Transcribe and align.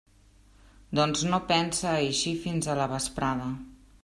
Doncs 0.99 1.21
no 1.33 1.41
pense 1.53 1.93
eixir 2.07 2.35
fins 2.47 2.71
a 2.75 2.79
la 2.81 2.89
vesprada. 2.97 3.53